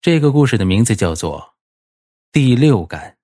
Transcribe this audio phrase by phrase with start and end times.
[0.00, 1.40] 这个故事的名字叫做
[2.30, 3.16] 《第六感》。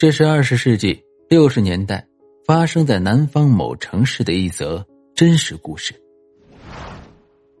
[0.00, 2.04] 这是二十世纪六十年代
[2.44, 4.84] 发生在南方某城市的一则
[5.14, 5.94] 真实故事。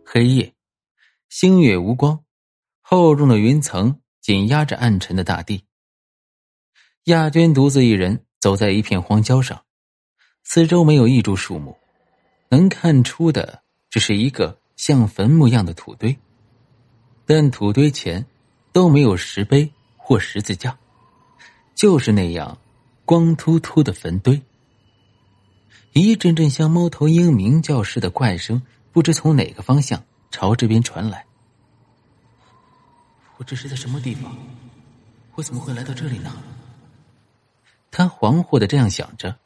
[0.04, 0.52] 黑夜，
[1.28, 2.24] 星月无光，
[2.80, 5.64] 厚重的云层紧压着暗沉的大地。
[7.04, 9.64] 亚娟独自一人走在一片荒郊上，
[10.42, 11.76] 四周没有一株树木，
[12.48, 16.18] 能看出的只是一个像坟墓一样的土堆。
[17.24, 18.24] 但土堆前
[18.72, 20.76] 都没有石碑或十字架，
[21.74, 22.58] 就是那样
[23.04, 24.42] 光秃秃的坟堆。
[25.92, 31.24] 一阵阵像猫头鹰鸣叫似的怪声，不知从哪个方向朝这边传来。
[33.36, 34.36] 我这是在什么地方？
[35.34, 36.42] 我怎么会来到这里呢？
[37.90, 39.38] 他惶惑的这样想着，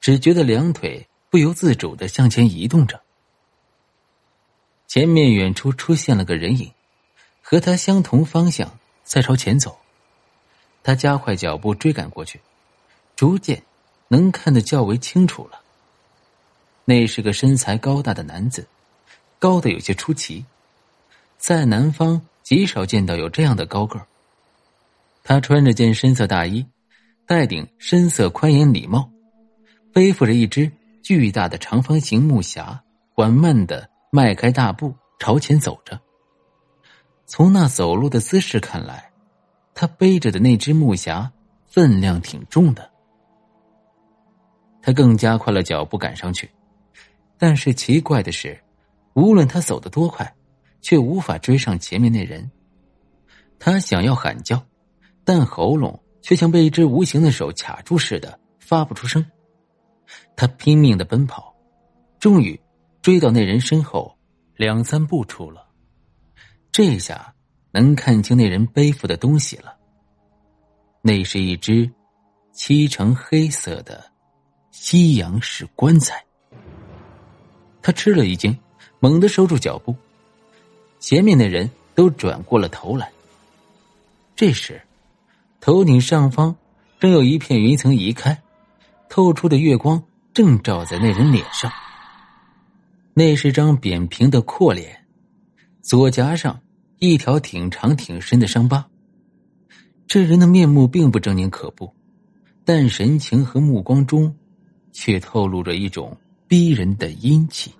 [0.00, 3.02] 只觉得两腿不由自主的向前移动着。
[4.86, 6.72] 前面远处出现了个人影。
[7.50, 9.78] 和他相同方向，在朝前走。
[10.82, 12.38] 他加快脚步追赶过去，
[13.16, 13.62] 逐渐
[14.08, 15.58] 能看得较为清楚了。
[16.84, 18.68] 那是个身材高大的男子，
[19.38, 20.44] 高的有些出奇，
[21.38, 24.06] 在南方极少见到有这样的高个儿。
[25.24, 26.66] 他穿着件深色大衣，
[27.24, 29.10] 戴顶深色宽檐礼帽，
[29.90, 30.70] 背负着一只
[31.02, 32.78] 巨大的长方形木匣，
[33.14, 35.98] 缓慢的迈开大步朝前走着。
[37.30, 39.12] 从那走路的姿势看来，
[39.74, 41.28] 他背着的那只木匣
[41.66, 42.90] 分量挺重的。
[44.80, 46.50] 他更加快了脚步赶上去，
[47.36, 48.58] 但是奇怪的是，
[49.12, 50.34] 无论他走得多快，
[50.80, 52.50] 却无法追上前面那人。
[53.58, 54.64] 他想要喊叫，
[55.22, 59.22] 但喉咙却像被一只无形的手卡住似的，发不出声。
[60.34, 61.54] 他拼命的奔跑，
[62.18, 62.58] 终于
[63.02, 64.16] 追到那人身后
[64.56, 65.67] 两三步处了。
[66.70, 67.34] 这下
[67.72, 69.76] 能看清那人背负的东西了。
[71.00, 71.90] 那是一只
[72.52, 74.04] 漆成黑色的
[74.70, 76.24] 西洋式棺材。
[77.80, 78.56] 他吃了一惊，
[79.00, 79.94] 猛地收住脚步。
[80.98, 83.10] 前面的人都转过了头来。
[84.36, 84.82] 这时，
[85.60, 86.54] 头顶上方
[86.98, 88.42] 正有一片云层移开，
[89.08, 90.02] 透出的月光
[90.34, 91.70] 正照在那人脸上。
[93.14, 95.06] 那是张扁平的阔脸，
[95.82, 96.60] 左颊上。
[96.98, 98.84] 一条挺长挺深的伤疤。
[100.06, 101.94] 这人的面目并不狰狞可怖，
[102.64, 104.34] 但神情和目光中，
[104.92, 106.16] 却透露着一种
[106.48, 107.72] 逼人的阴气。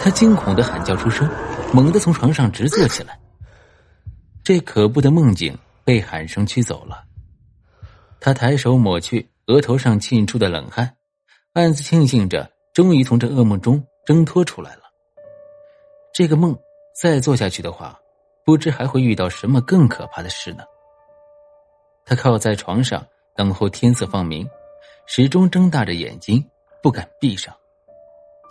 [0.00, 1.28] 他惊恐的喊叫出声，
[1.72, 3.18] 猛地从床上直坐起来。
[4.42, 7.04] 这可怖的梦境被喊声驱走了。
[8.20, 10.96] 他抬手抹去额头上沁出的冷汗，
[11.52, 13.82] 暗自庆幸着，终于从这噩梦中。
[14.04, 14.82] 挣脱出来了。
[16.12, 16.56] 这个梦
[16.92, 18.00] 再做下去的话，
[18.44, 20.64] 不知还会遇到什么更可怕的事呢。
[22.04, 23.04] 他靠在床上
[23.34, 24.48] 等候天色放明，
[25.06, 26.44] 始终睁大着眼睛，
[26.82, 27.54] 不敢闭上。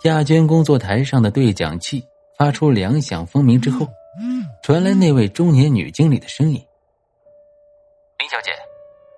[0.02, 3.86] 亚娟工作台上的对讲器发出两响蜂鸣之后，
[4.62, 6.62] 传来那位中年女经理的声音
[8.18, 8.50] ：“林小姐，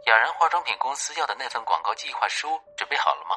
[0.06, 3.34] 雅然化妆品公司要的那份广告计划书准备好了吗？”“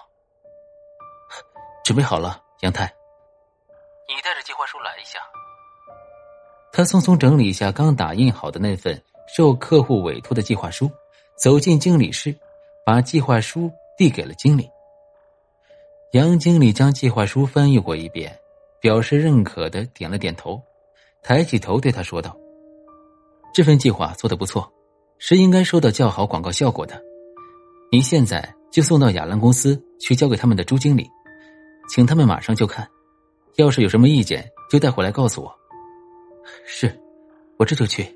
[1.84, 2.84] 准备好了。”杨太，
[4.06, 5.18] 你带着计划书来一下。
[6.74, 9.02] 他匆匆整理一下刚打印好的那份
[9.34, 10.92] 受客户委托的计划书，
[11.38, 12.36] 走进经理室，
[12.86, 14.70] 把计划书递给了经理。
[16.12, 18.38] 杨经理将计划书翻译过一遍，
[18.82, 20.62] 表示认可的点了点头，
[21.24, 22.36] 抬起头对他说道
[23.56, 24.70] ：“这份计划做的不错，
[25.18, 27.02] 是应该收到较好广告效果的。
[27.90, 31.10] 你现在就送到雅兰公司去，交给他们的朱经理。”
[31.90, 32.88] 请他们马上就看，
[33.56, 35.54] 要是有什么意见，就带回来告诉我。
[36.66, 36.98] 是，
[37.58, 38.08] 我这就去。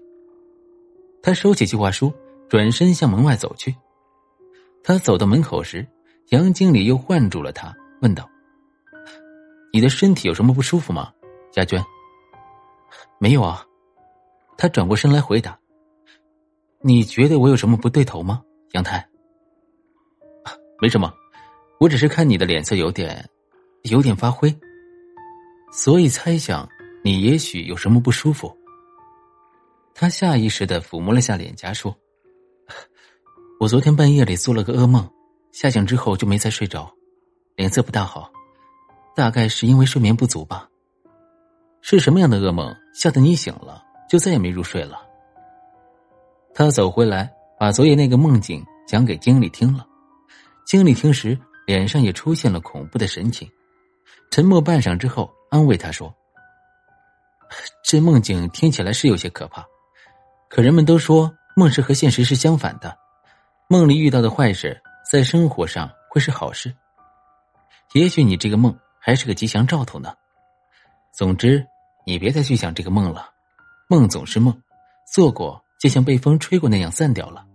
[1.21, 2.13] 他收起计划书，
[2.47, 3.75] 转身向门外走去。
[4.83, 5.85] 他走到门口时，
[6.29, 8.29] 杨经理又唤住了他，问道
[9.73, 11.11] ：“你的身体有什么不舒服吗，
[11.51, 11.83] 佳娟
[13.19, 13.65] ？”“没有啊。”
[14.55, 15.57] 他转过身来回答。
[16.81, 18.43] “你觉得我有什么不对头吗，
[18.73, 19.03] 杨太
[20.79, 21.11] ？”“没什么，
[21.79, 23.27] 我只是看你的脸色有点……”
[23.83, 24.55] 有点发灰，
[25.73, 26.67] 所以猜想
[27.03, 28.55] 你也许有什么不舒服。
[29.93, 31.93] 他下意识的抚摸了下脸颊，说
[33.59, 35.05] ：“我昨天半夜里做了个噩梦，
[35.51, 36.89] 吓醒之后就没再睡着，
[37.57, 38.31] 脸色不大好，
[39.13, 40.69] 大概是因为睡眠不足吧。
[41.81, 44.97] 是什么样的噩梦吓得你醒了就再也没入睡了？”
[46.55, 47.29] 他走回来，
[47.59, 49.85] 把昨夜那个梦境讲给经理听了。
[50.65, 51.37] 经理听时，
[51.67, 53.45] 脸上也出现了恐怖的神情。
[54.33, 56.11] 沉默半晌之后，安慰他说
[57.85, 59.63] ：“这梦境听起来是有些可怕，
[60.49, 62.97] 可人们都说梦是和现实是相反的，
[63.69, 66.73] 梦里遇到的坏事，在生活上会是好事。
[67.93, 70.11] 也许你这个梦还是个吉祥兆头呢。
[71.11, 71.63] 总之，
[72.03, 73.29] 你别再去想这个梦了，
[73.87, 74.63] 梦总是梦，
[75.13, 77.45] 做过就像被风吹过那样散掉了。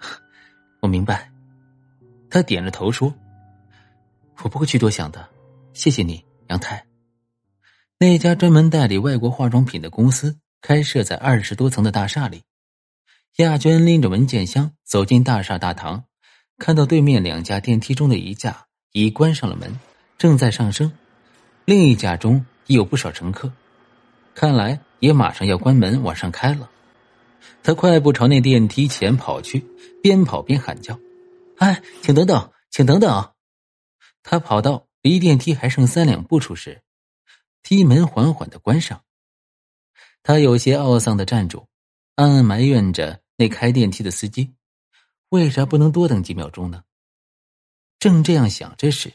[0.82, 1.32] 我明白。”
[2.28, 3.10] 他点着头说
[4.44, 5.26] ：“我不会去多想的。”
[5.74, 6.86] 谢谢你，杨太。
[7.98, 12.44] 那家专门代理外国化妆品的公司开设在二十多层的大厦里。
[13.38, 16.04] 亚娟拎着文件箱走进大厦大堂，
[16.58, 19.80] 看到对面两架电梯中的一架已关上了门，
[20.16, 20.88] 正在上升；
[21.64, 23.50] 另一架中已有不少乘客，
[24.32, 26.70] 看来也马上要关门往上开了。
[27.64, 29.66] 他快步朝那电梯前跑去，
[30.00, 30.96] 边跑边喊叫
[31.58, 33.32] ：“哎，请等等，请等等！”
[34.22, 34.86] 他跑到。
[35.04, 36.82] 离电梯还剩三两步处时，
[37.62, 39.04] 梯门缓缓的关上。
[40.22, 41.68] 他有些懊丧的站住，
[42.14, 44.54] 暗暗埋怨着那开电梯的司机，
[45.28, 46.84] 为啥不能多等几秒钟呢？
[47.98, 49.12] 正这样想着时，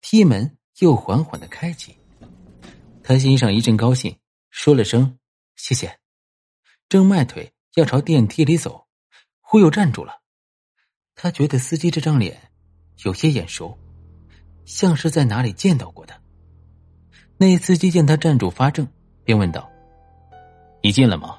[0.00, 1.94] 梯门又缓缓的开启。
[3.02, 4.18] 他心上一阵高兴，
[4.48, 5.18] 说了声
[5.56, 5.98] 谢谢，
[6.88, 8.86] 正迈腿要朝电梯里走，
[9.42, 10.22] 忽又站住了。
[11.14, 12.50] 他觉得司机这张脸
[13.04, 13.78] 有些眼熟。
[14.66, 16.12] 像是在哪里见到过的。
[17.38, 18.86] 那司机见他站住发怔，
[19.24, 19.70] 便问道
[20.82, 21.38] ：“你进了吗？”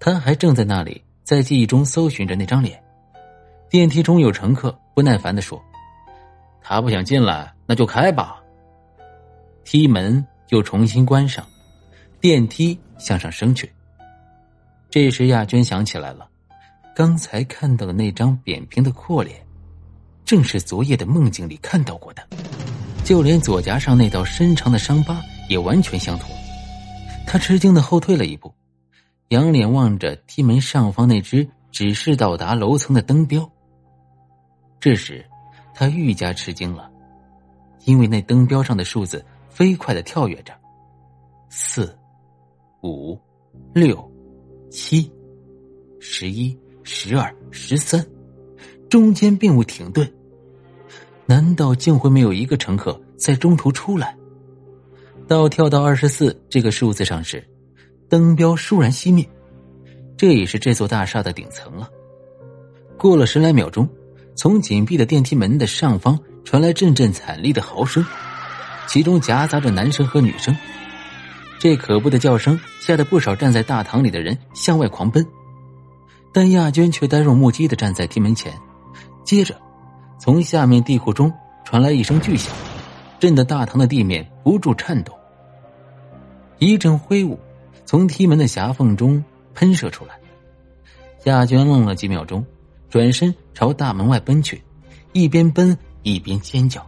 [0.00, 2.82] 他还正在那里，在记忆中搜寻着那张脸。
[3.68, 5.62] 电梯中有乘客不耐烦的说
[6.62, 8.42] ：“他不想进来，那就开吧。”
[9.64, 11.44] 梯门又重新关上，
[12.20, 13.70] 电梯向上升去。
[14.88, 16.28] 这时，亚娟想起来了，
[16.94, 19.45] 刚才看到的那张扁平的阔脸。
[20.26, 22.22] 正是昨夜的梦境里看到过的，
[23.04, 26.28] 就连左颊上那道深长的伤疤也完全相同。
[27.24, 28.52] 他吃惊的后退了一步，
[29.28, 33.48] 仰脸望着梯门上方那只指示到达楼层的灯标。
[34.80, 35.24] 这时，
[35.72, 36.90] 他愈加吃惊了，
[37.84, 40.52] 因为那灯标上的数字飞快的跳跃着，
[41.48, 41.96] 四、
[42.82, 43.16] 五、
[43.72, 44.12] 六、
[44.70, 45.08] 七、
[46.00, 48.04] 十一、十二、十三，
[48.90, 50.12] 中间并无停顿。
[51.26, 54.16] 难道竟会没有一个乘客在中途出来？
[55.26, 57.44] 到跳到二十四这个数字上时，
[58.08, 59.28] 灯标倏然熄灭。
[60.16, 61.90] 这也是这座大厦的顶层了。
[62.96, 63.88] 过了十来秒钟，
[64.36, 68.06] 从紧闭的电梯门的上方传来阵阵惨厉的嚎声，
[68.86, 70.56] 其中夹杂着男生和女生。
[71.58, 75.26] 这可怖的叫声吓得不少站在大堂里的人向外狂奔，
[76.32, 78.56] 但亚娟却呆若木鸡的站在梯门前，
[79.24, 79.60] 接着。
[80.26, 81.32] 从下面地库中
[81.64, 82.52] 传来一声巨响，
[83.20, 85.16] 震得大堂的地面不住颤抖。
[86.58, 87.38] 一阵灰雾
[87.84, 89.24] 从梯门的狭缝中
[89.54, 90.18] 喷射出来。
[91.26, 92.44] 亚娟愣了几秒钟，
[92.90, 94.60] 转身朝大门外奔去，
[95.12, 96.84] 一边奔一边尖叫。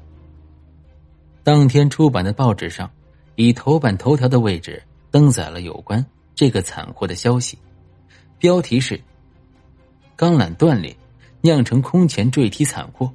[1.45, 2.91] 当天出版的报纸上，
[3.37, 4.83] 以头版头条的位置
[5.13, 6.05] 登载了有关
[6.35, 7.57] 这个惨祸的消息，
[8.41, 9.01] 标题是
[10.17, 10.93] “钢缆断裂”。
[11.41, 13.09] 酿成空前坠梯惨祸，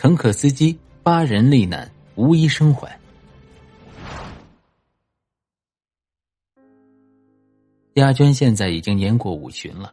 [0.00, 2.98] 乘客司机八人罹难，无一生还。
[7.96, 9.92] 亚娟现在已经年过五旬了，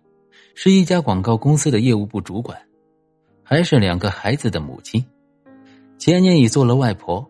[0.55, 2.57] 是一家广告公司的业务部主管，
[3.43, 5.05] 还是两个孩子的母亲。
[5.97, 7.29] 前年已做了外婆，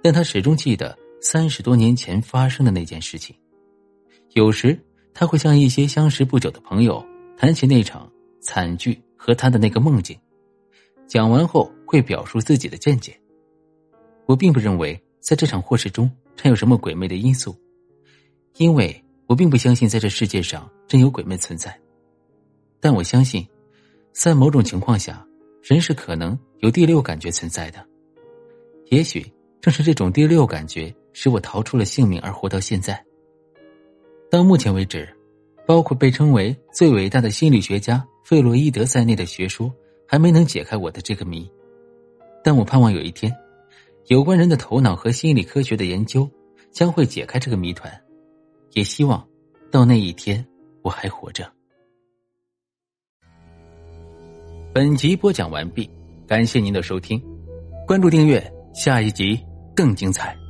[0.00, 3.34] 但她始终记得三十多年前发生的那件事情。
[4.34, 4.80] 有时，
[5.12, 7.04] 他会向一些相识不久的朋友
[7.36, 8.08] 谈起那场
[8.40, 8.96] 惨剧。
[9.24, 10.18] 和他的那个梦境，
[11.12, 13.14] 讲完后会表述自己的见解。
[14.24, 17.54] 我并不认为在这场祸事中掺有什么鬼魅的因素，
[18.56, 21.78] 因为我并不相信在这世界上真有鬼魅存在。
[22.80, 23.46] 但我相信，
[24.12, 25.22] 在某种情况下，
[25.60, 27.86] 人是可能有第六感觉存在的。
[28.86, 32.98] 也许正是这种第六感觉使我逃出了性命而活到现在。
[34.30, 35.06] 到目前为止，
[35.66, 38.02] 包括被称为最伟大的心理学家。
[38.24, 39.70] 费洛伊德在内的学说
[40.12, 41.50] 还没能解开我的这个谜，
[42.44, 43.34] 但我盼望有一天，
[44.08, 46.30] 有关人的头脑和心理科学的研究
[46.70, 47.90] 将会解开这个谜团，
[48.72, 49.26] 也希望
[49.70, 50.46] 到那一天
[50.82, 51.50] 我还活着。
[54.74, 55.88] 本集播讲完毕，
[56.26, 57.18] 感谢您的收听，
[57.86, 59.42] 关注订阅，下一集
[59.74, 60.41] 更精彩。